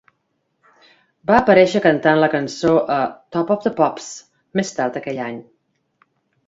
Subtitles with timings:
[1.31, 2.99] Va aparèixer cantant la cançó a
[3.37, 4.11] "Top of The Pops"
[4.61, 5.39] més tard aquell any.